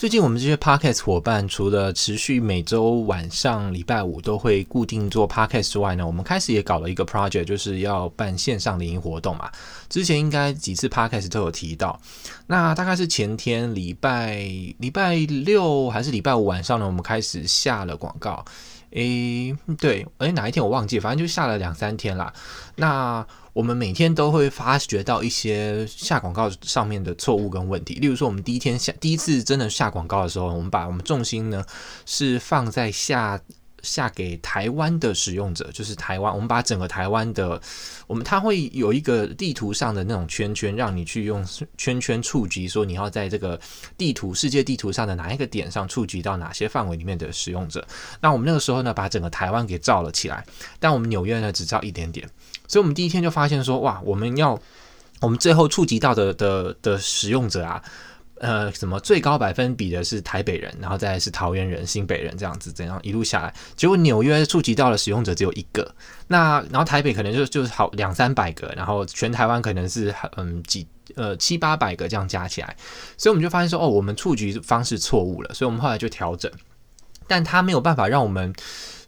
[0.00, 9.52] 最近我们这些 podcast 伙伴，除了持续每周晚上礼拜五都会固定做 podcast 之外呢，我们开始也搞了一个 project，就是要办线上联谊活动嘛。
[9.90, 12.00] 之前应该几次 podcast 都有提到。
[12.46, 14.36] 那大概是前天礼拜
[14.78, 18.42] 礼拜六还是礼拜五晚上呢，我们开始下了广告。
[18.92, 22.32] 诶，对，诶，哪一天我忘记，反正就下了两三天啦。
[22.76, 31.64] 那我们每天都会发觉到一些下广告上面的错误跟问题，例如说，我们第一天下第一次真的下广告的时候，我们把我们重心呢
[32.06, 33.40] 是放在下。
[33.82, 36.32] 下给台湾的使用者，就是台湾。
[36.32, 37.60] 我们把整个台湾的，
[38.06, 41.44] 我们它会有一个地图上的那种圈圈，让你去用
[41.76, 43.58] 圈圈触及，说你要在这个
[43.96, 47.86] 地图世界地图上的哪一个点上触及到哪些范围里面的使用者。
[48.20, 50.44] 那我们那个时候呢，把整个台湾给照了起来，
[50.78, 52.28] 但我们纽约呢只照一点点。
[52.68, 54.60] 所以，我们第一天就发现说，哇，我们要
[55.20, 57.82] 我们最后触及到的的的使用者啊。
[58.40, 65.94] 呃，什么最高百分比的是台北人，然后再是桃园人、新北人这样子，怎样一路下来，结果纽约触及到的使用者只有一个，
[66.26, 72.74] 那然后台北可能就就是好两三百个，然后全台湾可能是嗯几呃七八百个这样加起来，
[73.18, 76.50] 所以我们就发现说，哦，我们触及方式错误了，所以我们后来就调整，
[77.26, 78.50] 但它没有办法让我们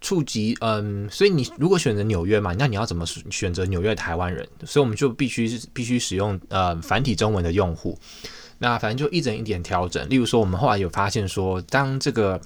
[0.00, 4.48] 触及，嗯，所以你如果选择纽约嘛，那你要怎么选择纽约台湾人？
[4.64, 7.98] 所以我们就必须必须使用呃繁体中文的用户。
[8.58, 10.08] 那反正就一整一点调整。
[10.08, 12.40] 例如说，我们后来有发现说，当这个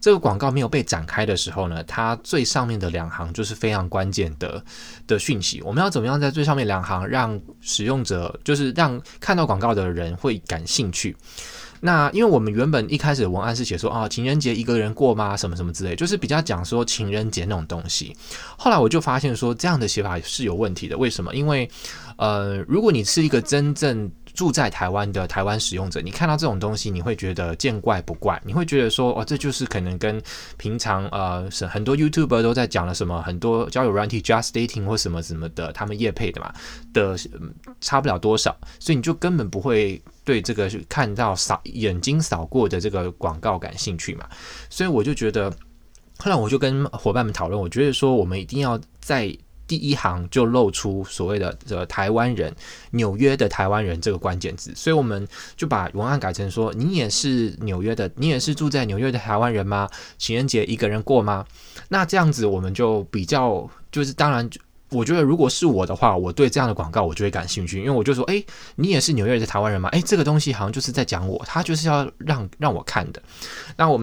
[0.00, 4.62] 这个广告没有被展开的时候呢，它最上面的两行就是非常关键的
[5.06, 5.60] 的讯息。
[5.62, 11.16] 我们要怎么样在最上面两行让使用者，就是让看到广告的人会感兴趣？
[11.80, 15.36] 那因为我们原本一开始的文案是写说啊，情人节一个人过吗？
[15.36, 18.16] 什么什么之类，就是比较讲说情人节那种东西。
[18.56, 20.96] 后来我就发现说，这样的写法是有问题的。
[20.96, 21.34] 为什么？
[21.34, 21.68] 因为
[22.16, 30.22] 呃，如果你是一个真正住在台湾的台湾使用者，你看到这种东西，你会觉得见怪不怪，你会觉得说，哦，这就是可能跟
[30.58, 36.52] 平常呃，是很多 YouTuber 都在讲了什么，很多交友软体 Just Dating 或什么什么的，他们业配的嘛
[36.92, 37.16] 的，
[37.80, 44.28] 差不了多少，所以你就根本不会对这个看到扫眼睛扫过的这个广告感兴趣嘛，
[44.68, 45.50] 所以我就觉得，
[46.18, 49.34] 后来我就跟伙伴们讨论，我觉得说，我们一定要在。
[49.66, 52.54] 第一行就露出所谓的这台湾人，
[52.92, 59.88] 纽约的台湾人这个关键字，所以我们就把文案改成说：你也是纽约的，你也是住在纽约的台湾人吗？
[60.18, 61.44] 情人节一个人过吗？
[61.88, 64.48] 那这样子我们就比较，就是当然，
[64.90, 68.44] 我觉得如果是我的话，我对这样的广告我就会感兴趣，因为我就说：诶，
[68.76, 69.88] 你也是纽约的台湾人吗？
[69.90, 73.22] 诶，这个东西好像就是在讲我，他就是要让让我看的。
[73.76, 73.94] 那我们。